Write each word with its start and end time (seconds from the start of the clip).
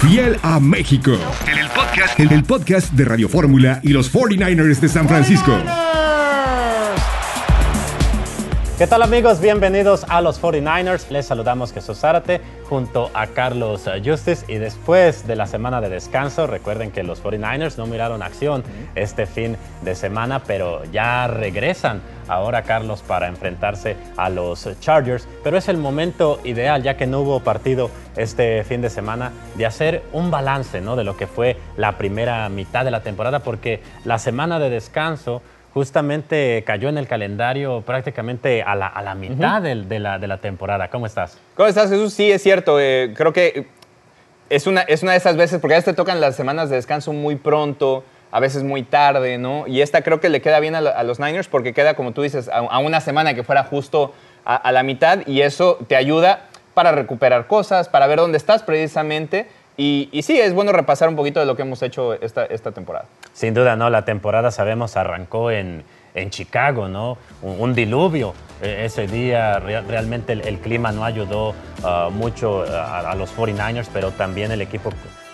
Fiel 0.00 0.38
a 0.42 0.60
México. 0.60 1.18
En 1.46 1.58
el 1.58 1.68
podcast, 1.70 2.20
en 2.20 2.32
el 2.32 2.44
podcast 2.44 2.92
de 2.92 3.04
Radio 3.04 3.28
Fórmula 3.28 3.80
y 3.82 3.88
los 3.88 4.12
49ers 4.12 4.78
de 4.78 4.88
San 4.88 5.08
Francisco. 5.08 5.52
¿Qué 8.78 8.86
tal 8.86 9.02
amigos? 9.02 9.40
Bienvenidos 9.40 10.06
a 10.08 10.20
los 10.20 10.40
49ers. 10.40 11.10
Les 11.10 11.26
saludamos 11.26 11.72
Jesús 11.72 11.98
Zárate 11.98 12.40
junto 12.68 13.10
a 13.12 13.26
Carlos 13.26 13.90
Justice 14.04 14.44
y 14.46 14.58
después 14.58 15.26
de 15.26 15.34
la 15.34 15.48
semana 15.48 15.80
de 15.80 15.88
descanso, 15.88 16.46
recuerden 16.46 16.92
que 16.92 17.02
los 17.02 17.20
49ers 17.20 17.76
no 17.76 17.88
miraron 17.88 18.22
acción 18.22 18.62
este 18.94 19.26
fin 19.26 19.56
de 19.82 19.96
semana, 19.96 20.44
pero 20.44 20.84
ya 20.92 21.26
regresan 21.26 22.02
ahora 22.28 22.62
Carlos 22.62 23.02
para 23.02 23.26
enfrentarse 23.26 23.96
a 24.16 24.28
los 24.28 24.68
Chargers, 24.78 25.26
pero 25.42 25.58
es 25.58 25.68
el 25.68 25.78
momento 25.78 26.38
ideal 26.44 26.84
ya 26.84 26.96
que 26.96 27.08
no 27.08 27.22
hubo 27.22 27.40
partido 27.40 27.90
este 28.16 28.62
fin 28.62 28.80
de 28.80 28.90
semana 28.90 29.32
de 29.56 29.66
hacer 29.66 30.04
un 30.12 30.30
balance, 30.30 30.80
¿no? 30.80 30.94
de 30.94 31.02
lo 31.02 31.16
que 31.16 31.26
fue 31.26 31.56
la 31.76 31.98
primera 31.98 32.48
mitad 32.48 32.84
de 32.84 32.92
la 32.92 33.02
temporada 33.02 33.40
porque 33.40 33.82
la 34.04 34.20
semana 34.20 34.60
de 34.60 34.70
descanso 34.70 35.42
justamente 35.78 36.64
cayó 36.66 36.88
en 36.88 36.98
el 36.98 37.06
calendario 37.06 37.82
prácticamente 37.82 38.64
a 38.64 38.74
la, 38.74 39.14
mitad 39.14 39.62
de, 39.62 40.00
la, 40.00 40.38
temporada. 40.38 40.90
¿Cómo 40.90 41.06
estás? 41.06 41.38
¿Cómo 41.54 41.68
estás, 41.68 41.88
Jesús? 41.88 42.12
Sí, 42.12 42.32
es 42.32 42.42
cierto. 42.42 42.80
Eh, 42.80 43.14
creo 43.16 43.32
que 43.32 43.68
es 44.50 44.66
una, 44.66 44.80
es 44.80 45.04
una 45.04 45.12
de 45.12 45.18
esas 45.18 45.36
veces, 45.36 45.60
porque 45.60 45.74
a 45.74 45.76
veces 45.76 45.94
te 45.94 45.96
tocan 45.96 46.20
las 46.20 46.34
semanas 46.34 46.68
de 46.68 46.74
descanso 46.74 47.12
muy 47.12 47.36
pronto, 47.36 48.02
a 48.32 48.40
veces 48.40 48.64
muy 48.64 48.82
tarde, 48.82 49.38
¿no? 49.38 49.68
Y 49.68 49.80
esta 49.80 50.02
creo 50.02 50.18
que 50.18 50.28
le 50.28 50.40
queda 50.40 50.58
bien 50.58 50.74
a, 50.74 51.02
los 51.04 51.20
Niners 51.20 51.46
porque 51.46 51.72
queda, 51.72 51.94
como 51.94 52.10
tú 52.10 52.22
dices, 52.22 52.50
a, 52.52 52.80
una 52.80 53.00
semana 53.00 53.34
que 53.34 53.44
fuera 53.44 53.62
justo 53.62 54.12
a, 54.44 54.72
la 54.72 54.82
mitad 54.82 55.20
y 55.28 55.42
eso 55.42 55.78
te 55.86 55.94
ayuda 55.94 56.46
para 56.74 56.90
recuperar 56.90 57.46
cosas, 57.46 57.88
para 57.88 58.08
ver 58.08 58.18
dónde 58.18 58.36
estás 58.36 58.64
precisamente 58.64 59.46
y, 59.80 60.22
sí, 60.22 60.40
es 60.40 60.52
bueno 60.52 60.72
repasar 60.72 61.08
un 61.08 61.14
poquito 61.14 61.38
de 61.38 61.46
lo 61.46 61.54
que 61.54 61.62
hemos 61.62 61.80
hecho 61.82 62.14
esta, 62.14 62.44
esta 62.46 62.72
temporada. 62.72 63.06
Sin 63.32 63.54
duda, 63.54 63.76
¿no? 63.76 63.88
La 63.90 64.04
temporada, 64.04 64.50
sabemos, 64.50 64.96
arrancó 64.96 65.52
en, 65.52 65.84
en 66.14 66.30
Chicago, 66.30 66.88
¿no? 66.88 67.16
Un, 67.42 67.74
diluvio. 67.74 68.34
E, 68.60 68.84
ese 68.84 69.06
día 69.06 69.60
realmente 69.60 70.32
el, 70.32 70.58
clima 70.58 70.90
no 70.90 71.04
ayudó 71.04 71.50
uh, 71.50 72.10
mucho 72.10 72.64
a, 72.64 73.14
los 73.14 73.34
49ers, 73.36 73.88
pero 73.92 74.10
también 74.10 74.50
el 74.50 74.62
equipo 74.62 74.90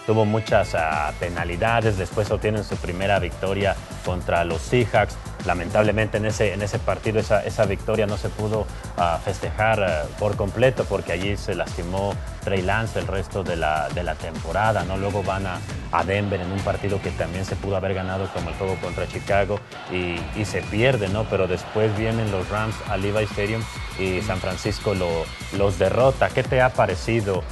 tuvo 0.06 0.26
muchas 0.26 0.74
ah, 0.74 1.12
penalidades, 1.18 1.96
después 1.96 2.30
obtienen 2.30 2.62
su 2.62 2.76
primera 2.76 3.18
victoria 3.18 3.74
contra 4.04 4.44
los 4.44 4.60
Seahawks. 4.60 5.16
Lamentablemente 5.46 6.18
en 6.18 6.26
ese, 6.26 6.52
en 6.52 6.60
ese 6.60 6.78
partido 6.78 7.20
esa, 7.20 7.42
esa 7.44 7.64
victoria 7.64 8.06
no 8.06 8.18
se 8.18 8.28
pudo 8.28 8.66
ah, 8.98 9.18
festejar 9.24 9.82
ah, 9.82 10.02
por 10.18 10.36
completo 10.36 10.84
porque 10.84 11.12
allí 11.12 11.36
se 11.38 11.54
lastimó 11.54 12.14
Trey 12.44 12.62
Lance 12.62 12.98
el 12.98 13.06
resto 13.06 13.42
de 13.42 13.56
la, 13.56 13.88
de 13.88 14.02
la 14.02 14.14
temporada. 14.14 14.84
¿no? 14.84 14.96
Luego 14.96 15.22
van 15.22 15.46
a, 15.46 15.58
a, 15.92 16.04
Denver 16.04 16.40
en 16.40 16.52
un 16.52 16.60
partido 16.60 17.00
que 17.00 17.10
también 17.10 17.44
se 17.44 17.56
pudo 17.56 17.76
haber 17.76 17.94
ganado 17.94 18.28
como 18.32 18.50
el 18.50 18.54
juego 18.56 18.76
contra 18.76 19.06
Chicago 19.08 19.58
y, 19.90 20.16
y 20.38 20.44
se 20.44 20.62
pierde, 20.62 21.08
¿no? 21.08 21.24
pero 21.24 21.46
después 21.46 21.96
vienen 21.96 22.30
los 22.30 22.48
Rams 22.48 22.74
al 22.88 23.02
Levi 23.02 23.24
Stadium 23.24 23.62
y 23.98 24.20
San 24.22 24.38
Francisco 24.38 24.94
lo, 24.94 25.24
los 25.56 25.78
derrota. 25.78 26.28
¿Qué 26.28 26.42
te 26.42 26.60
ha 26.60 26.70
parecido, 26.70 27.42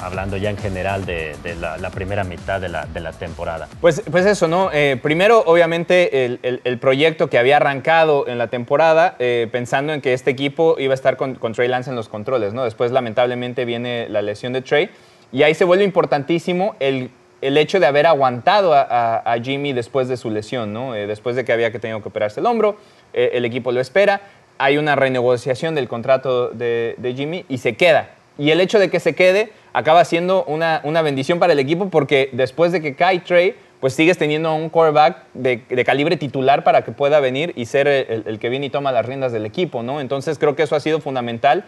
hablando 0.00 0.36
ya 0.36 0.50
en 0.50 0.56
general 0.56 1.04
de, 1.04 1.36
la 1.58 1.90
primera 1.90 2.24
mitad 2.24 2.60
de 2.60 2.68
la, 2.68 2.86
de 2.86 3.00
la 3.00 3.12
temporada? 3.12 3.68
Pues, 3.80 4.02
pues 4.10 4.26
eso, 4.26 4.48
¿no? 4.48 4.70
Eh, 4.72 4.98
primero, 5.02 5.42
obviamente, 5.46 6.24
el, 6.24 6.40
el, 6.42 6.78
proyecto 6.78 7.28
que 7.28 7.38
había 7.38 7.56
arrancado 7.56 8.26
en 8.26 8.38
la 8.38 8.48
temporada, 8.48 9.16
eh, 9.18 9.48
pensando 9.50 9.92
en 9.92 10.00
que 10.00 10.12
este 10.12 10.30
equipo 10.30 10.76
iba 10.78 10.92
a 10.92 10.94
estar 10.94 11.16
con, 11.16 11.34
con, 11.36 11.52
Trey 11.52 11.68
Lance 11.68 11.90
en 11.90 11.96
los 11.96 12.08
controles, 12.08 12.52
¿no? 12.52 12.64
Después, 12.64 12.90
lamentablemente, 12.90 13.64
viene 13.64 14.08
la 14.08 14.22
lesión 14.24 14.52
de 14.52 14.62
Trey. 14.62 14.90
Y 15.32 15.42
ahí 15.42 15.54
se 15.54 15.64
vuelve 15.64 15.84
importantísimo 15.84 16.74
el, 16.80 17.10
el 17.40 17.56
hecho 17.56 17.78
de 17.78 17.86
haber 17.86 18.06
aguantado 18.06 18.74
a, 18.74 19.18
a, 19.18 19.38
Jimmy 19.40 19.72
después 19.72 20.08
de 20.08 20.16
su 20.16 20.30
lesión, 20.30 20.72
¿no? 20.72 20.94
Eh, 20.94 21.06
después 21.06 21.36
de 21.36 21.44
que 21.44 21.52
había 21.52 21.70
que 21.70 21.78
tenido 21.78 22.02
que 22.02 22.08
operarse 22.08 22.40
el 22.40 22.46
hombro, 22.46 22.76
el 23.12 23.44
equipo 23.44 23.70
lo 23.70 23.80
espera. 23.80 24.20
Hay 24.58 24.76
una 24.76 24.96
renegociación 24.96 25.74
del 25.74 25.88
contrato 25.88 26.48
de, 26.48 26.94
de 26.98 27.14
Jimmy 27.14 27.44
y 27.48 27.58
se 27.58 27.76
queda. 27.76 28.10
Y 28.38 28.50
el 28.50 28.60
hecho 28.60 28.78
de 28.78 28.90
que 28.90 28.98
se 28.98 29.14
quede 29.14 29.52
acaba 29.72 30.04
siendo 30.04 30.44
una, 30.44 30.80
una 30.84 31.02
bendición 31.02 31.38
para 31.38 31.52
el 31.52 31.58
equipo 31.58 31.88
porque 31.88 32.30
después 32.32 32.72
de 32.72 32.80
que 32.80 32.94
cae 32.94 33.20
Trey, 33.20 33.54
pues 33.80 33.92
sigues 33.92 34.16
teniendo 34.16 34.54
un 34.54 34.70
quarterback 34.70 35.24
de, 35.34 35.62
de, 35.68 35.84
calibre 35.84 36.16
titular 36.16 36.64
para 36.64 36.84
que 36.84 36.92
pueda 36.92 37.20
venir 37.20 37.52
y 37.54 37.66
ser 37.66 37.86
el, 37.86 38.38
que 38.38 38.48
viene 38.48 38.66
y 38.66 38.70
toma 38.70 38.92
las 38.92 39.04
riendas 39.04 39.30
del 39.30 39.44
equipo, 39.44 39.82
¿no? 39.82 40.00
Entonces 40.00 40.38
creo 40.38 40.56
que 40.56 40.62
eso 40.62 40.74
ha 40.74 40.80
sido 40.80 41.00
fundamental 41.00 41.64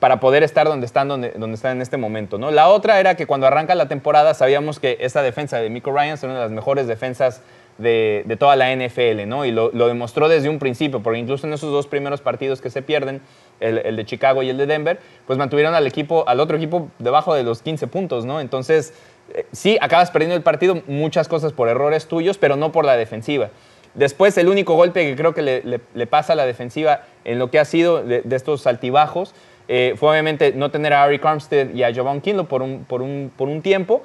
para 0.00 0.20
poder 0.20 0.42
estar 0.42 0.66
donde 0.66 0.86
están, 0.86 1.08
donde, 1.08 1.30
donde 1.30 1.56
están 1.56 1.72
en 1.76 1.82
este 1.82 1.96
momento, 1.96 2.38
¿no? 2.38 2.50
La 2.50 2.68
otra 2.68 3.00
era 3.00 3.16
que 3.16 3.26
cuando 3.26 3.46
arranca 3.46 3.74
la 3.74 3.88
temporada 3.88 4.34
sabíamos 4.34 4.78
que 4.78 4.98
esa 5.00 5.22
defensa 5.22 5.58
de 5.58 5.70
Michael 5.70 5.96
Ryan 5.96 6.14
es 6.14 6.22
una 6.22 6.34
de 6.34 6.40
las 6.40 6.50
mejores 6.50 6.86
defensas 6.86 7.42
de, 7.78 8.24
de 8.26 8.36
toda 8.36 8.56
la 8.56 8.74
NFL, 8.74 9.26
¿no? 9.26 9.44
Y 9.44 9.52
lo, 9.52 9.70
lo, 9.72 9.88
demostró 9.88 10.28
desde 10.28 10.48
un 10.48 10.58
principio, 10.58 11.00
porque 11.02 11.18
incluso 11.18 11.46
en 11.46 11.52
esos 11.52 11.70
dos 11.72 11.86
primeros 11.86 12.20
partidos 12.20 12.60
que 12.60 12.70
se 12.70 12.82
pierden, 12.82 13.20
el, 13.60 13.96
de 13.96 14.04
Chicago 14.04 14.42
y 14.42 14.50
el 14.50 14.56
de 14.56 14.66
Denver, 14.66 15.00
pues 15.26 15.38
mantuvieron 15.38 15.74
al 15.74 15.86
equipo, 15.86 16.24
al 16.28 16.40
otro 16.40 16.56
equipo 16.56 16.88
debajo 16.98 17.34
de 17.34 17.42
los 17.42 17.62
15 17.62 17.86
puntos, 17.86 18.24
¿no? 18.24 18.40
Entonces, 18.40 18.94
eh, 19.34 19.46
sí, 19.52 19.78
acabas 19.80 20.10
perdiendo 20.10 20.36
el 20.36 20.42
partido, 20.42 20.82
muchas 20.86 21.28
cosas 21.28 21.52
por 21.52 21.68
errores 21.68 22.06
tuyos, 22.06 22.38
pero 22.38 22.56
no 22.56 22.72
por 22.72 22.84
la 22.84 22.96
defensiva. 22.96 23.50
Después, 23.94 24.36
el 24.38 24.48
único 24.48 24.74
golpe 24.74 25.04
que 25.04 25.16
creo 25.16 25.34
que 25.34 25.42
le, 25.42 26.06
pasa 26.06 26.34
a 26.34 26.36
la 26.36 26.46
defensiva 26.46 27.02
en 27.24 27.38
lo 27.38 27.50
que 27.50 27.58
ha 27.58 27.64
sido 27.64 28.02
de, 28.02 28.22
estos 28.30 28.66
altibajos 28.66 29.34
eh, 29.68 29.94
fue 29.96 30.10
obviamente 30.10 30.52
no 30.52 30.70
tener 30.70 30.94
a 30.94 31.02
Ari 31.04 31.20
Armstead 31.22 31.74
y 31.74 31.82
a 31.82 31.94
Javon 31.94 32.20
Kinlo 32.20 32.48
por 32.48 32.62
un, 32.62 32.84
por 32.84 33.02
un, 33.02 33.30
por 33.36 33.48
un 33.48 33.60
tiempo 33.60 34.02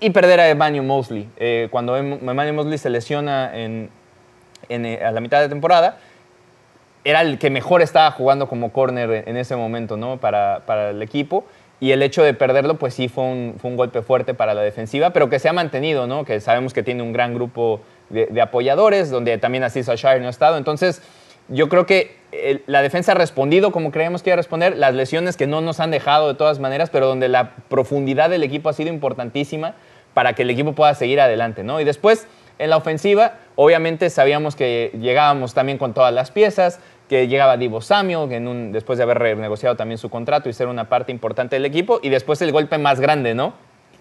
y 0.00 0.10
perder 0.10 0.40
a 0.40 0.48
Emmanuel 0.48 0.82
Mosley. 0.82 1.28
Eh, 1.36 1.68
cuando 1.70 1.96
em, 1.96 2.14
Emmanuel 2.14 2.54
Mosley 2.54 2.78
se 2.78 2.90
lesiona 2.90 3.52
en, 3.54 3.90
a 4.70 5.10
la 5.10 5.20
mitad 5.20 5.40
de 5.40 5.48
temporada, 5.48 5.98
era 7.04 7.20
el 7.20 7.38
que 7.38 7.50
mejor 7.50 7.82
estaba 7.82 8.10
jugando 8.10 8.48
como 8.48 8.72
corner 8.72 9.24
en 9.28 9.36
ese 9.36 9.56
momento, 9.56 9.98
¿no? 9.98 10.16
Para, 10.16 10.62
para 10.66 10.90
el 10.90 11.02
equipo. 11.02 11.44
Y 11.80 11.92
el 11.92 12.02
hecho 12.02 12.22
de 12.22 12.32
perderlo, 12.32 12.76
pues 12.76 12.94
sí 12.94 13.08
fue 13.08 13.24
un, 13.24 13.56
fue 13.60 13.70
un, 13.70 13.76
golpe 13.76 14.00
fuerte 14.00 14.32
para 14.32 14.54
la 14.54 14.62
defensiva, 14.62 15.10
pero 15.10 15.28
que 15.28 15.38
se 15.38 15.50
ha 15.50 15.52
mantenido, 15.52 16.06
¿no? 16.06 16.24
Que 16.24 16.40
sabemos 16.40 16.72
que 16.72 16.82
tiene 16.82 17.02
un 17.02 17.12
gran 17.12 17.34
grupo 17.34 17.82
de, 18.08 18.40
apoyadores, 18.40 19.10
donde 19.10 19.36
también 19.36 19.64
así 19.64 19.82
Shire 19.82 20.20
no 20.20 20.28
ha 20.28 20.30
estado. 20.30 20.56
Entonces, 20.56 21.02
yo 21.48 21.68
creo 21.68 21.86
que 21.86 22.16
la 22.66 22.82
defensa 22.82 23.12
ha 23.12 23.14
respondido 23.14 23.70
como 23.70 23.90
creemos 23.90 24.22
que 24.22 24.30
iba 24.30 24.34
a 24.34 24.36
responder. 24.36 24.76
Las 24.76 24.94
lesiones 24.94 25.36
que 25.36 25.46
no 25.46 25.60
nos 25.60 25.80
han 25.80 25.90
dejado 25.90 26.28
de 26.28 26.34
todas 26.34 26.58
maneras, 26.58 26.90
pero 26.90 27.06
donde 27.06 27.28
la 27.28 27.52
profundidad 27.68 28.30
del 28.30 28.42
equipo 28.42 28.68
ha 28.68 28.72
sido 28.72 28.90
importantísima 28.90 29.74
para 30.14 30.32
que 30.32 30.42
el 30.42 30.50
equipo 30.50 30.72
pueda 30.72 30.94
seguir 30.94 31.20
adelante, 31.20 31.64
¿no? 31.64 31.80
Y 31.80 31.84
después, 31.84 32.26
en 32.58 32.70
la 32.70 32.76
ofensiva, 32.76 33.34
obviamente 33.56 34.10
sabíamos 34.10 34.56
que 34.56 34.92
llegábamos 35.00 35.54
también 35.54 35.78
con 35.78 35.92
todas 35.92 36.14
las 36.14 36.30
piezas 36.30 36.80
que 37.08 37.28
llegaba 37.28 37.56
Divo 37.56 37.80
Samuel, 37.80 38.32
en 38.32 38.48
un, 38.48 38.72
después 38.72 38.96
de 38.96 39.02
haber 39.02 39.18
renegociado 39.18 39.76
también 39.76 39.98
su 39.98 40.08
contrato 40.08 40.48
y 40.48 40.52
ser 40.52 40.68
una 40.68 40.88
parte 40.88 41.12
importante 41.12 41.56
del 41.56 41.66
equipo, 41.66 42.00
y 42.02 42.08
después 42.08 42.40
el 42.42 42.52
golpe 42.52 42.78
más 42.78 43.00
grande, 43.00 43.34
¿no? 43.34 43.54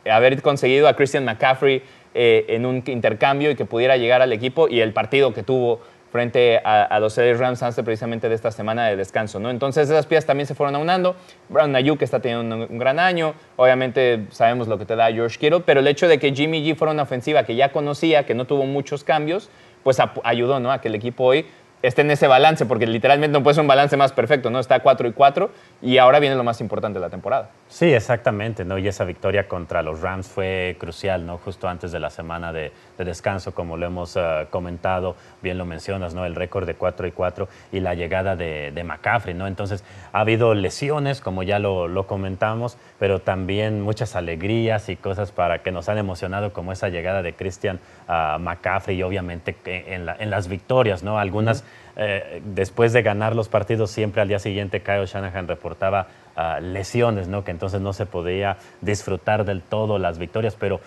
Haber 0.09 0.41
conseguido 0.41 0.87
a 0.87 0.95
Christian 0.95 1.25
McCaffrey 1.25 1.81
eh, 2.13 2.45
en 2.49 2.65
un 2.65 2.83
intercambio 2.85 3.49
y 3.49 3.55
que 3.55 3.65
pudiera 3.65 3.97
llegar 3.97 4.21
al 4.21 4.31
equipo 4.33 4.67
y 4.67 4.81
el 4.81 4.93
partido 4.93 5.33
que 5.33 5.41
tuvo 5.41 5.81
frente 6.13 6.61
a, 6.63 6.99
los 6.99 7.17
LA 7.17 7.33
Rams 7.33 7.63
antes 7.63 7.83
precisamente 7.83 8.29
de 8.29 8.35
esta 8.35 8.51
semana 8.51 8.85
de 8.85 8.95
descanso, 8.95 9.39
¿no? 9.39 9.49
Entonces 9.49 9.89
esas 9.89 10.05
piezas 10.05 10.27
también 10.27 10.45
se 10.45 10.53
fueron 10.53 10.75
aunando. 10.75 11.15
Brown 11.49 11.75
Ayuk 11.75 12.03
está 12.03 12.19
teniendo 12.19 12.67
un, 12.67 12.77
gran 12.77 12.99
año, 12.99 13.33
obviamente 13.55 14.27
sabemos 14.29 14.67
lo 14.67 14.77
que 14.77 14.85
te 14.85 14.95
da 14.95 15.11
George 15.11 15.39
Kittle, 15.39 15.61
pero 15.61 15.79
el 15.79 15.87
hecho 15.87 16.07
de 16.07 16.19
que 16.19 16.31
Jimmy 16.31 16.63
G 16.63 16.75
fuera 16.75 16.91
una 16.93 17.01
ofensiva 17.01 17.45
que 17.45 17.55
ya 17.55 17.71
conocía, 17.71 18.27
que 18.27 18.35
no 18.35 18.45
tuvo 18.45 18.65
muchos 18.67 19.03
cambios, 19.03 19.49
pues 19.81 19.97
ayudó, 20.23 20.59
¿no? 20.59 20.71
A 20.71 20.81
que 20.81 20.87
el 20.87 20.93
equipo 20.93 21.23
hoy 21.23 21.47
esté 21.83 22.01
en 22.01 22.11
ese 22.11 22.27
balance, 22.27 22.65
porque 22.65 22.87
literalmente 22.87 23.37
no 23.37 23.43
puede 23.43 23.55
ser 23.55 23.61
un 23.61 23.67
balance 23.67 23.97
más 23.97 24.13
perfecto, 24.13 24.49
¿no? 24.49 24.59
Está 24.59 24.79
4 24.79 25.09
y 25.09 25.11
4 25.11 25.51
y 25.81 25.97
ahora 25.97 26.19
viene 26.19 26.35
lo 26.35 26.43
más 26.43 26.61
importante 26.61 26.97
de 26.97 27.01
la 27.01 27.09
temporada. 27.09 27.49
Sí, 27.67 27.93
exactamente, 27.93 28.63
¿no? 28.63 28.77
Y 28.77 28.87
esa 28.87 29.03
victoria 29.03 29.49
contra 29.49 29.83
los 29.83 29.99
Rams 29.99 30.29
fue 30.29 30.77
crucial, 30.79 31.25
¿no? 31.25 31.37
Justo 31.39 31.67
antes 31.67 31.91
de 31.91 31.99
la 31.99 32.09
semana 32.09 32.53
de, 32.53 32.71
descanso, 32.97 33.53
como 33.53 33.75
lo 33.75 33.85
hemos 33.85 34.15
eh, 34.15 34.47
comentado, 34.49 35.17
bien 35.41 35.57
lo 35.57 35.65
mencionas, 35.65 36.13
¿no? 36.13 36.25
El 36.25 36.35
récord 36.35 36.65
de 36.65 36.75
4 36.75 37.05
y 37.05 37.11
4 37.11 37.49
y 37.73 37.81
la 37.81 37.95
llegada 37.95 38.37
de, 38.37 38.71
de, 38.71 38.83
McCaffrey, 38.85 39.33
¿no? 39.33 39.45
Entonces, 39.45 39.83
ha 40.13 40.21
habido 40.21 40.53
lesiones, 40.53 41.19
como 41.19 41.43
ya 41.43 41.59
lo, 41.59 42.07
comentamos, 42.07 42.77
pero 42.97 43.19
también 43.19 43.81
muchas 43.81 44.15
alegrías 44.15 44.87
y 44.87 44.95
cosas 44.95 45.33
para 45.33 45.63
que 45.63 45.73
nos 45.73 45.89
han 45.89 45.97
emocionado, 45.97 46.53
como 46.53 46.71
esa 46.71 46.87
llegada 46.87 47.21
de 47.21 47.33
Christian 47.33 47.81
uh, 48.07 48.39
McCaffrey 48.39 48.97
y 48.97 49.03
obviamente 49.03 49.55
en, 49.65 50.07
en, 50.07 50.29
las 50.29 50.47
victorias, 50.47 51.03
¿no? 51.03 51.19
Algunas... 51.19 51.65
Eh, 51.95 52.41
después 52.43 52.91
de 52.93 53.03
ganar 53.03 53.35
los 53.35 53.49
partidos, 53.49 53.91
siempre 53.91 54.21
al 54.21 54.27
día 54.27 54.39
siguiente 54.39 54.81
Kyle 54.81 55.05
Shanahan 55.05 55.47
reportaba 55.47 56.07
ah, 56.35 56.59
lesiones, 56.59 57.27
¿no? 57.27 57.43
que 57.43 57.51
entonces 57.51 57.81
no 57.81 57.93
se 57.93 58.05
podía 58.05 58.57
disfrutar 58.81 59.45
del 59.45 59.61
todo 59.61 59.99
las 59.99 60.17
victorias, 60.17 60.55
pero 60.59 60.79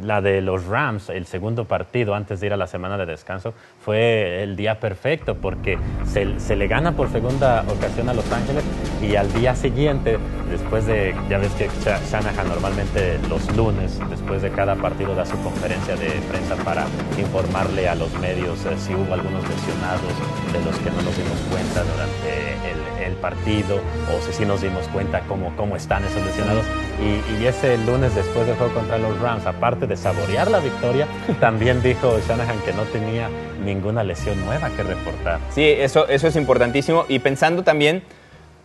la 0.00 0.20
de 0.20 0.40
los 0.40 0.66
Rams, 0.66 1.10
el 1.10 1.26
segundo 1.26 1.66
partido 1.66 2.14
antes 2.14 2.40
de 2.40 2.46
ir 2.46 2.52
a 2.52 2.56
la 2.56 2.66
semana 2.66 2.96
de 2.96 3.06
descanso, 3.06 3.52
fue 3.84 4.42
el 4.42 4.56
día 4.56 4.80
perfecto 4.80 5.36
porque 5.36 5.78
se, 6.06 6.56
le 6.56 6.66
gana 6.66 6.92
por 6.92 7.10
segunda 7.10 7.64
ocasión 7.68 8.08
a 8.08 8.14
Los 8.14 8.30
Ángeles 8.32 8.64
y 9.02 9.16
al 9.16 9.32
día 9.32 9.54
siguiente, 9.54 10.18
después 10.50 10.86
de, 10.86 11.14
ya 11.28 11.38
ves 11.38 11.52
que 11.52 11.68
Shanahan 11.84 12.48
normalmente 12.48 13.18
los 13.28 13.54
lunes, 13.56 13.98
después 14.08 14.42
de 14.42 14.50
cada 14.50 14.76
partido 14.76 15.14
da 15.14 15.26
su 15.26 15.40
conferencia 15.42 15.96
de 15.96 16.10
prensa 16.30 16.56
para 16.64 16.86
informarle 17.18 17.88
a 17.88 17.94
los 17.94 18.12
medios 18.18 18.64
eh, 18.64 18.74
si 18.78 18.94
hubo 18.94 19.12
algunos 19.12 19.42
lesionados 19.48 20.12
de 20.52 20.64
los 20.64 20.76
que 20.78 20.90
no 20.90 21.02
nos 21.02 21.16
dimos 21.16 21.38
cuenta 21.50 21.82
durante 21.84 22.52
el, 22.70 22.81
partido 23.12 23.80
o 24.10 24.20
si 24.22 24.32
sí 24.32 24.44
nos 24.44 24.62
dimos 24.62 24.86
cuenta 24.88 25.20
cómo, 25.28 25.54
cómo 25.56 25.76
están 25.76 26.04
esos 26.04 26.24
lesionados. 26.24 26.64
Y, 27.00 27.42
y 27.42 27.46
ese 27.46 27.76
lunes 27.78 28.14
después 28.14 28.46
del 28.46 28.56
juego 28.56 28.72
contra 28.74 28.98
los 28.98 29.18
Rams, 29.20 29.46
aparte 29.46 29.86
de 29.86 29.96
saborear 29.96 30.50
la 30.50 30.60
victoria, 30.60 31.06
también 31.40 31.82
dijo 31.82 32.18
Shanahan 32.26 32.60
que 32.60 32.72
no 32.72 32.84
tenía 32.84 33.28
ninguna 33.64 34.04
lesión 34.04 34.44
nueva 34.44 34.70
que 34.70 34.82
reportar. 34.82 35.40
Sí, 35.50 35.64
eso, 35.64 36.08
eso 36.08 36.28
es 36.28 36.36
importantísimo. 36.36 37.04
Y 37.08 37.18
pensando 37.18 37.62
también 37.64 38.02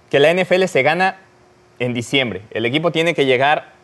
que 0.10 0.20
la 0.20 0.34
NFL 0.34 0.66
se 0.66 0.84
gana 0.84 1.18
en 1.80 1.94
diciembre. 1.94 2.44
El 2.52 2.66
equipo 2.66 2.92
tiene 2.92 3.14
que 3.14 3.26
llegar 3.26 3.78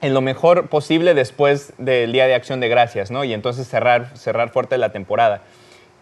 en 0.00 0.14
lo 0.14 0.20
mejor 0.20 0.68
posible 0.68 1.14
después 1.14 1.72
del 1.78 2.12
Día 2.12 2.26
de 2.26 2.34
Acción 2.34 2.60
de 2.60 2.68
Gracias, 2.68 3.10
¿no? 3.10 3.24
Y 3.24 3.32
entonces 3.32 3.68
cerrar, 3.68 4.16
cerrar 4.16 4.50
fuerte 4.50 4.78
la 4.78 4.92
temporada. 4.92 5.42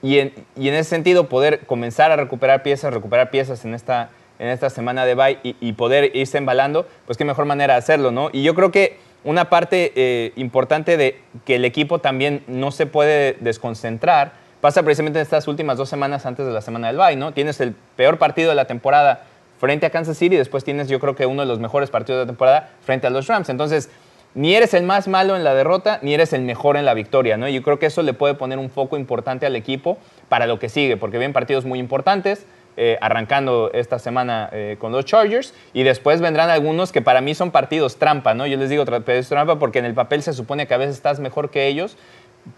Y 0.02 0.18
en, 0.18 0.32
y 0.56 0.68
en 0.68 0.74
ese 0.74 0.90
sentido, 0.90 1.28
poder 1.28 1.66
comenzar 1.66 2.10
a 2.10 2.16
recuperar 2.16 2.62
piezas, 2.62 2.92
recuperar 2.92 3.30
piezas 3.30 3.64
en 3.64 3.74
esta, 3.74 4.10
en 4.38 4.48
esta 4.48 4.70
semana 4.70 5.04
de 5.04 5.14
bye 5.14 5.38
y, 5.42 5.72
poder 5.72 6.14
irse 6.14 6.38
embalando, 6.38 6.86
pues 7.06 7.18
qué 7.18 7.24
mejor 7.24 7.44
manera 7.44 7.74
de 7.74 7.78
hacerlo, 7.78 8.10
¿no? 8.10 8.30
Y 8.32 8.42
yo 8.42 8.54
creo 8.54 8.70
que 8.70 8.98
una 9.24 9.50
parte 9.50 9.92
eh, 9.96 10.32
importante 10.36 10.96
de 10.96 11.20
que 11.44 11.56
el 11.56 11.64
equipo 11.64 11.98
también 11.98 12.44
no 12.46 12.70
se 12.70 12.86
puede 12.86 13.36
desconcentrar 13.40 14.32
pasa 14.60 14.82
precisamente 14.82 15.18
en 15.18 15.22
estas 15.22 15.46
últimas 15.48 15.76
dos 15.76 15.88
semanas 15.88 16.26
antes 16.26 16.46
de 16.46 16.52
la 16.52 16.60
semana 16.60 16.88
del 16.88 16.96
bye, 16.96 17.16
¿no? 17.16 17.32
Tienes 17.32 17.60
el 17.60 17.74
peor 17.96 18.18
partido 18.18 18.50
de 18.50 18.54
la 18.54 18.66
temporada 18.66 19.24
frente 19.58 19.86
a 19.86 19.90
Kansas 19.90 20.16
City 20.16 20.36
y 20.36 20.38
después 20.38 20.64
tienes 20.64 20.88
yo 20.88 21.00
creo 21.00 21.14
que 21.14 21.26
uno 21.26 21.42
de 21.42 21.48
los 21.48 21.58
mejores 21.58 21.90
partidos 21.90 22.20
de 22.20 22.24
la 22.24 22.32
temporada 22.32 22.70
frente 22.84 23.06
a 23.06 23.10
los 23.10 23.26
Rams. 23.26 23.48
Entonces, 23.48 23.90
ni 24.34 24.54
eres 24.54 24.74
el 24.74 24.84
más 24.84 25.08
malo 25.08 25.36
en 25.36 25.44
la 25.44 25.54
derrota, 25.54 25.98
ni 26.02 26.14
eres 26.14 26.32
el 26.32 26.42
mejor 26.42 26.76
en 26.76 26.84
la 26.84 26.94
victoria, 26.94 27.36
¿no? 27.36 27.48
Yo 27.48 27.62
creo 27.62 27.78
que 27.78 27.86
eso 27.86 28.02
le 28.02 28.12
puede 28.12 28.34
poner 28.34 28.58
un 28.58 28.70
foco 28.70 28.96
importante 28.96 29.46
al 29.46 29.56
equipo 29.56 29.98
para 30.28 30.46
lo 30.46 30.58
que 30.58 30.68
sigue, 30.68 30.96
porque 30.96 31.18
vienen 31.18 31.32
partidos 31.32 31.64
muy 31.64 31.78
importantes, 31.78 32.46
eh, 32.80 32.96
arrancando 33.00 33.72
esta 33.74 33.98
semana 33.98 34.48
eh, 34.52 34.76
con 34.78 34.92
los 34.92 35.04
Chargers 35.04 35.52
y 35.72 35.82
después 35.82 36.20
vendrán 36.20 36.48
algunos 36.48 36.92
que 36.92 37.02
para 37.02 37.20
mí 37.20 37.34
son 37.34 37.50
partidos 37.50 37.96
trampa, 37.96 38.34
¿no? 38.34 38.46
Yo 38.46 38.56
les 38.56 38.70
digo 38.70 38.84
partidos 38.84 39.28
trampa 39.28 39.58
porque 39.58 39.80
en 39.80 39.84
el 39.84 39.94
papel 39.94 40.22
se 40.22 40.32
supone 40.32 40.68
que 40.68 40.74
a 40.74 40.76
veces 40.76 40.94
estás 40.94 41.18
mejor 41.18 41.50
que 41.50 41.66
ellos, 41.66 41.96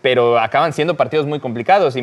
pero 0.02 0.38
acaban 0.38 0.74
siendo 0.74 0.98
partidos 0.98 1.24
muy 1.24 1.40
complicados 1.40 1.96
y, 1.96 2.00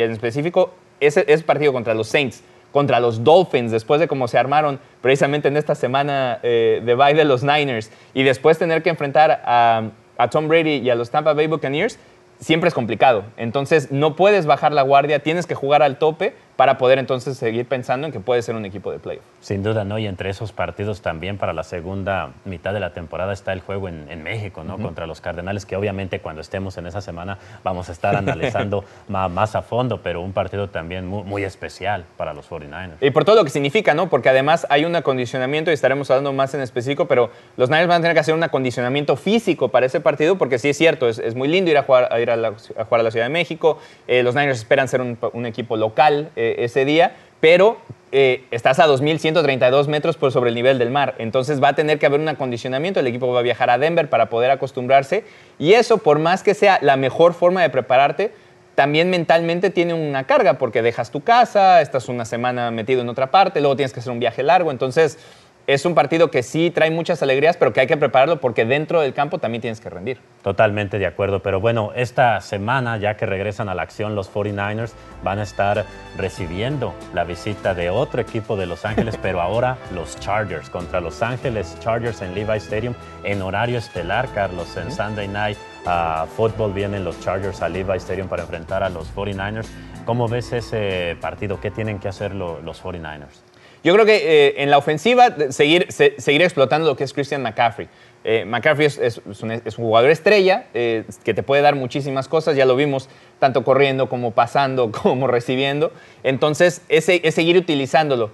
en 0.00 0.10
específico 0.12 0.74
ese, 1.00 1.24
ese, 1.26 1.42
partido 1.42 1.72
contra 1.72 1.92
los 1.94 2.06
Saints, 2.06 2.44
contra 2.76 3.00
los 3.00 3.24
Dolphins, 3.24 3.72
después 3.72 4.00
de 4.00 4.06
cómo 4.06 4.28
se 4.28 4.36
armaron 4.36 4.78
precisamente 5.00 5.48
en 5.48 5.56
esta 5.56 5.74
semana 5.74 6.40
eh, 6.42 6.82
de 6.84 6.94
bye 6.94 7.14
de 7.14 7.24
los 7.24 7.42
Niners 7.42 7.90
y 8.12 8.22
después 8.22 8.58
tener 8.58 8.82
que 8.82 8.90
enfrentar 8.90 9.40
a, 9.46 9.84
a 10.18 10.28
Tom 10.28 10.46
Brady 10.46 10.80
y 10.80 10.90
a 10.90 10.94
los 10.94 11.08
Tampa 11.08 11.32
Bay 11.32 11.46
Buccaneers, 11.46 11.98
siempre 12.38 12.68
es 12.68 12.74
complicado. 12.74 13.24
Entonces 13.38 13.92
no 13.92 14.14
puedes 14.14 14.44
bajar 14.44 14.72
la 14.72 14.82
guardia, 14.82 15.20
tienes 15.20 15.46
que 15.46 15.54
jugar 15.54 15.82
al 15.82 15.96
tope 15.96 16.34
para 16.56 16.78
poder 16.78 16.98
entonces 16.98 17.36
seguir 17.36 17.66
pensando 17.66 18.06
en 18.06 18.12
que 18.12 18.20
puede 18.20 18.42
ser 18.42 18.54
un 18.54 18.64
equipo 18.64 18.90
de 18.90 18.98
playoff. 18.98 19.24
Sin 19.40 19.62
duda, 19.62 19.84
¿no? 19.84 19.98
Y 19.98 20.06
entre 20.06 20.30
esos 20.30 20.52
partidos 20.52 21.02
también 21.02 21.36
para 21.36 21.52
la 21.52 21.62
segunda 21.62 22.30
mitad 22.44 22.72
de 22.72 22.80
la 22.80 22.92
temporada 22.92 23.32
está 23.32 23.52
el 23.52 23.60
juego 23.60 23.88
en, 23.88 24.06
México, 24.22 24.64
¿no? 24.64 24.78
Contra 24.78 25.06
los 25.06 25.20
Cardenales, 25.20 25.66
que 25.66 25.76
obviamente 25.76 26.20
cuando 26.20 26.40
estemos 26.40 26.78
en 26.78 26.86
esa 26.86 27.00
semana 27.00 27.38
vamos 27.62 27.88
a 27.90 27.92
estar 27.92 28.16
analizando 28.16 28.84
más, 29.08 29.54
a 29.54 29.62
fondo, 29.62 30.00
pero 30.02 30.20
un 30.20 30.32
partido 30.32 30.68
también 30.68 31.06
muy, 31.06 31.44
especial 31.44 32.04
para 32.16 32.32
los 32.32 32.48
49ers. 32.50 32.96
Y 33.00 33.10
por 33.10 33.24
todo 33.24 33.36
lo 33.36 33.44
que 33.44 33.50
significa, 33.50 33.94
¿no? 33.94 34.08
Porque 34.08 34.30
además 34.30 34.66
hay 34.70 34.84
un 34.84 34.96
acondicionamiento 34.96 35.70
y 35.70 35.74
estaremos 35.74 36.10
hablando 36.10 36.32
más 36.32 36.54
en 36.54 36.62
específico, 36.62 37.06
pero 37.06 37.30
los 37.56 37.68
Niners 37.68 37.88
van 37.88 37.98
a 37.98 38.00
tener 38.00 38.14
que 38.14 38.20
hacer 38.20 38.34
un 38.34 38.42
acondicionamiento 38.42 39.16
físico 39.16 39.68
para 39.68 39.86
ese 39.86 40.00
partido, 40.00 40.38
porque 40.38 40.58
sí 40.58 40.70
es 40.70 40.78
cierto, 40.78 41.08
es, 41.08 41.34
muy 41.34 41.48
lindo 41.48 41.70
ir 41.70 41.76
a 41.76 41.82
jugar 41.82 42.08
a, 42.10 42.18
ir 42.18 42.30
a, 42.30 42.36
la, 42.36 42.52
jugar 42.52 43.00
a 43.00 43.02
la 43.02 43.10
Ciudad 43.10 43.26
de 43.26 43.32
México. 43.32 43.78
Eh, 44.08 44.22
los 44.22 44.34
Niners 44.34 44.58
esperan 44.58 44.88
ser 44.88 45.00
un, 45.00 45.46
equipo 45.46 45.76
local. 45.76 46.30
Eh, 46.34 46.45
ese 46.58 46.84
día, 46.84 47.16
pero 47.40 47.78
eh, 48.12 48.44
estás 48.50 48.78
a 48.78 48.86
2.132 48.86 49.88
metros 49.88 50.16
por 50.16 50.32
sobre 50.32 50.50
el 50.50 50.54
nivel 50.54 50.78
del 50.78 50.90
mar. 50.90 51.14
Entonces 51.18 51.62
va 51.62 51.68
a 51.68 51.74
tener 51.74 51.98
que 51.98 52.06
haber 52.06 52.20
un 52.20 52.28
acondicionamiento. 52.28 53.00
El 53.00 53.06
equipo 53.08 53.32
va 53.32 53.40
a 53.40 53.42
viajar 53.42 53.68
a 53.68 53.78
Denver 53.78 54.08
para 54.08 54.30
poder 54.30 54.50
acostumbrarse. 54.50 55.24
Y 55.58 55.72
eso, 55.72 55.98
por 55.98 56.18
más 56.18 56.42
que 56.42 56.54
sea 56.54 56.78
la 56.80 56.96
mejor 56.96 57.34
forma 57.34 57.62
de 57.62 57.70
prepararte, 57.70 58.32
también 58.76 59.10
mentalmente 59.10 59.70
tiene 59.70 59.94
una 59.94 60.24
carga 60.24 60.58
porque 60.58 60.82
dejas 60.82 61.10
tu 61.10 61.22
casa, 61.22 61.80
estás 61.80 62.08
una 62.08 62.24
semana 62.24 62.70
metido 62.70 63.00
en 63.00 63.08
otra 63.08 63.30
parte, 63.30 63.60
luego 63.60 63.74
tienes 63.74 63.92
que 63.92 64.00
hacer 64.00 64.12
un 64.12 64.20
viaje 64.20 64.42
largo. 64.42 64.70
Entonces 64.70 65.18
es 65.66 65.84
un 65.84 65.94
partido 65.94 66.30
que 66.30 66.42
sí 66.42 66.70
trae 66.70 66.90
muchas 66.90 67.22
alegrías, 67.22 67.56
pero 67.56 67.72
que 67.72 67.80
hay 67.80 67.86
que 67.86 67.96
prepararlo 67.96 68.40
porque 68.40 68.64
dentro 68.64 69.00
del 69.00 69.12
campo 69.14 69.38
también 69.38 69.60
tienes 69.60 69.80
que 69.80 69.90
rendir. 69.90 70.18
Totalmente 70.42 70.98
de 70.98 71.06
acuerdo, 71.06 71.42
pero 71.42 71.60
bueno, 71.60 71.92
esta 71.96 72.40
semana 72.40 72.98
ya 72.98 73.16
que 73.16 73.26
regresan 73.26 73.68
a 73.68 73.74
la 73.74 73.82
acción 73.82 74.14
los 74.14 74.32
49ers 74.32 74.92
van 75.24 75.40
a 75.40 75.42
estar 75.42 75.84
recibiendo 76.16 76.94
la 77.14 77.24
visita 77.24 77.74
de 77.74 77.90
otro 77.90 78.20
equipo 78.20 78.56
de 78.56 78.66
Los 78.66 78.84
Ángeles, 78.84 79.18
pero 79.22 79.40
ahora 79.40 79.76
los 79.92 80.18
Chargers 80.20 80.70
contra 80.70 81.00
Los 81.00 81.20
Ángeles 81.22 81.76
Chargers 81.80 82.22
en 82.22 82.34
Levi 82.34 82.58
Stadium 82.58 82.94
en 83.24 83.42
horario 83.42 83.78
estelar, 83.78 84.28
Carlos, 84.34 84.76
en 84.76 84.92
Sunday 84.92 85.26
Night 85.26 85.58
uh, 85.84 86.26
Football 86.26 86.72
vienen 86.74 87.04
los 87.04 87.18
Chargers 87.20 87.60
a 87.62 87.68
Levi 87.68 87.96
Stadium 87.96 88.28
para 88.28 88.42
enfrentar 88.42 88.84
a 88.84 88.88
los 88.88 89.12
49ers. 89.14 89.66
¿Cómo 90.04 90.28
ves 90.28 90.52
ese 90.52 91.16
partido? 91.20 91.60
¿Qué 91.60 91.72
tienen 91.72 91.98
que 91.98 92.06
hacer 92.06 92.34
los 92.34 92.82
49ers? 92.84 93.42
Yo 93.86 93.94
creo 93.94 94.04
que 94.04 94.16
eh, 94.16 94.54
en 94.64 94.68
la 94.68 94.78
ofensiva 94.78 95.32
seguir, 95.50 95.86
seguir 95.92 96.42
explotando 96.42 96.88
lo 96.88 96.96
que 96.96 97.04
es 97.04 97.12
Christian 97.12 97.40
McCaffrey. 97.40 97.86
Eh, 98.24 98.44
McCaffrey 98.44 98.88
es, 98.88 99.20
un, 99.24 99.60
jugador 99.76 100.10
estrella 100.10 100.66
eh, 100.74 101.04
que 101.22 101.34
te 101.34 101.44
puede 101.44 101.62
dar 101.62 101.76
muchísimas 101.76 102.26
cosas, 102.26 102.56
ya 102.56 102.64
lo 102.64 102.74
vimos 102.74 103.08
tanto 103.38 103.62
corriendo 103.62 104.08
como 104.08 104.32
pasando 104.32 104.90
como 105.02 105.28
recibiendo. 105.28 105.92
Entonces, 106.24 106.82
es, 106.88 107.04
seguir 107.04 107.56
utilizándolo. 107.56 108.32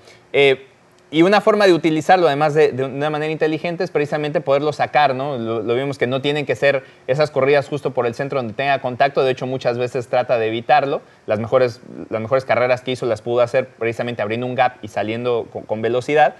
Y 1.12 1.20
una 1.20 1.42
forma 1.42 1.66
de 1.66 1.74
utilizarlo, 1.74 2.26
además 2.26 2.54
de, 2.54 2.72
una 2.72 3.10
manera 3.10 3.30
inteligente, 3.30 3.84
es 3.84 3.90
precisamente 3.90 4.40
poderlo 4.40 4.72
sacar, 4.72 5.14
¿no? 5.14 5.36
Lo, 5.36 5.74
vimos 5.74 5.98
que 5.98 6.06
no 6.06 6.22
tienen 6.22 6.46
que 6.46 6.56
ser 6.56 6.84
esas 7.06 7.30
corridas 7.30 7.68
justo 7.68 7.90
por 7.90 8.06
el 8.06 8.14
centro 8.14 8.38
donde 8.38 8.54
tenga 8.54 8.80
contacto, 8.80 9.22
de 9.22 9.32
hecho 9.32 9.46
muchas 9.46 9.76
veces 9.76 10.08
trata 10.08 10.38
de 10.38 10.46
evitarlo. 10.48 11.02
Las 11.26 11.38
mejores, 11.38 11.82
las 12.08 12.22
mejores 12.22 12.46
carreras 12.46 12.80
que 12.80 12.92
hizo 12.92 13.04
las 13.04 13.20
pudo 13.20 13.42
hacer 13.42 13.68
precisamente 13.68 14.22
abriendo 14.22 14.46
un 14.46 14.54
gap 14.54 14.76
y 14.80 14.88
saliendo 14.88 15.48
con, 15.66 15.82
velocidad. 15.82 16.34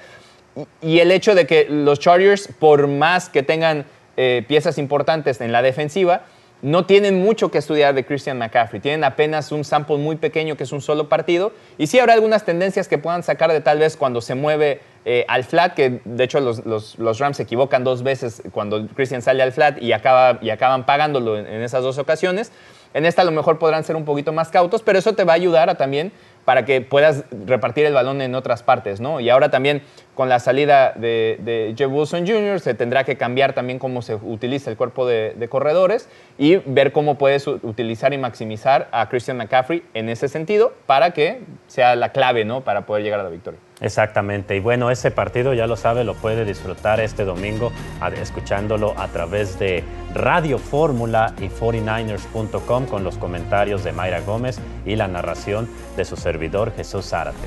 Y, 0.80 1.00
el 1.00 1.12
hecho 1.12 1.34
de 1.34 1.46
que 1.46 1.66
los 1.68 2.00
Chargers, 2.00 2.48
por 2.58 2.86
más 2.86 3.28
que 3.28 3.42
tengan 3.42 3.84
eh, 4.16 4.42
piezas 4.48 4.78
importantes 4.78 5.42
en 5.42 5.52
la 5.52 5.60
defensiva, 5.60 6.23
no 6.62 6.87
tienen 6.87 7.21
mucho 7.21 7.50
que 7.50 7.59
estudiar 7.59 7.92
de 7.95 8.07
Christian 8.07 8.38
McCaffrey. 8.38 8.81
Tienen 8.81 9.02
apenas 9.02 9.50
un 9.50 9.64
sample 9.64 9.97
muy 9.97 10.14
pequeño 10.14 10.57
que 10.57 10.62
es 10.62 10.71
un 10.71 10.81
solo 10.81 11.09
partido. 11.09 11.52
Y 11.76 11.88
sí 11.88 11.99
habrá 11.99 12.14
algunas 12.14 12.45
tendencias 12.45 12.87
que 12.87 12.99
puedan 12.99 13.25
sacar 13.25 13.52
de 13.52 13.61
tal 13.61 13.81
vez 13.81 13.97
cuando 13.97 14.21
se 14.21 14.37
mueve 14.37 14.81
eh, 15.04 15.25
al 15.26 15.42
flat, 15.42 15.75
que 15.75 16.00
de 16.04 16.25
hecho 16.25 16.38
los, 16.40 17.19
Rams 17.19 17.37
se 17.37 17.42
equivocan 17.42 17.83
dos 17.83 18.04
veces 18.04 18.42
cuando 18.52 18.87
Christian 18.95 19.23
sale 19.23 19.42
al 19.42 19.50
flat 19.50 19.83
y, 19.83 19.92
acaba, 19.92 20.38
y 20.40 20.50
acaban 20.50 20.87
pagándolo 20.87 21.37
en, 21.37 21.47
en, 21.47 21.62
esas 21.62 21.83
dos 21.83 21.99
ocasiones. 21.99 22.52
En 22.95 23.07
esta 23.07 23.23
a 23.23 23.25
lo 23.25 23.33
mejor 23.33 23.59
podrán 23.59 23.83
ser 23.83 23.97
un 23.97 24.04
poquito 24.04 24.33
más 24.33 24.50
cautos, 24.50 24.83
pero 24.83 24.99
eso 24.99 25.14
te 25.14 25.25
va 25.25 25.33
a 25.33 25.37
ayudar 25.37 25.69
a 25.69 25.75
también 25.75 26.12
para 26.44 26.64
que 26.64 26.80
puedas 26.80 27.25
repartir 27.46 27.87
el 27.87 27.94
balón 27.94 28.20
en 28.20 28.34
otras 28.34 28.62
partes, 28.62 29.00
¿no? 29.00 29.20
Y 29.20 29.30
ahora 29.30 29.50
también 29.50 29.82
con 30.14 30.28
la 30.28 30.40
salida 30.40 30.92
de, 30.94 31.38
de 31.40 31.75
Jeff 31.76 31.90
Wilson 31.90 32.26
Jr. 32.26 32.61
se 32.61 32.75
tendrá 32.75 33.04
que 33.04 33.16
cambiar 33.16 33.54
también 33.54 33.78
cómo 33.78 34.02
se 34.02 34.14
utiliza 34.14 34.70
el 34.70 34.76
cuerpo 34.76 35.06
de, 35.06 35.49
corredores 35.49 36.08
y 36.38 36.56
ver 36.56 36.92
cómo 36.92 37.16
puedes 37.16 37.46
utilizar 37.46 38.12
y 38.12 38.18
maximizar 38.18 38.88
a 38.92 39.08
Christian 39.08 39.37
McCaffrey 39.38 39.82
en 39.94 40.08
ese 40.08 40.28
sentido 40.28 40.72
para 40.87 41.12
que 41.12 41.40
sea 41.66 41.96
la 41.96 42.11
clave, 42.11 42.44
¿no? 42.44 42.62
Para 42.62 42.87
poder 42.87 43.02
llegar 43.02 43.20
a 43.20 43.22
la 43.22 43.28
victoria. 43.28 43.58
Exactamente. 43.80 44.54
Y 44.54 44.61
bueno, 44.61 44.90
ese 44.90 45.11
partido 45.11 45.54
ya 45.54 45.66
lo 45.66 45.76
sabe, 45.76 46.04
lo 46.04 46.14
puede 46.14 46.44
disfrutar 46.44 47.00
este 47.00 47.25
domingo 47.25 47.72
escuchándolo 48.20 48.94
a 48.96 49.08
través 49.08 49.58
de 49.58 49.82
Radio 50.14 50.58
Fórmula 50.58 51.34
y 51.38 51.49
49ers.com 51.49 52.87
con 52.87 53.02
los 53.02 53.18
comentarios 53.18 53.82
de 53.82 53.92
Mayra 53.92 54.20
Gómez 54.20 54.61
y 54.87 54.94
la 54.94 55.08
narración 55.08 55.68
de 55.96 56.04
su 56.04 56.16
Jesús 56.76 57.06
Zárate. 57.06 57.38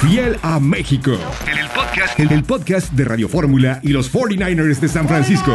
Fiel 0.00 0.38
a 0.42 0.60
México. 0.60 1.12
En 1.46 1.58
el 1.58 1.68
podcast, 1.68 2.20
en 2.20 2.32
el 2.32 2.44
podcast 2.44 2.92
de 2.92 3.04
Radio 3.04 3.28
Fórmula 3.28 3.80
y 3.82 3.88
los 3.88 4.12
49ers 4.12 4.78
de 4.78 4.88
San 4.88 5.08
Francisco. 5.08 5.52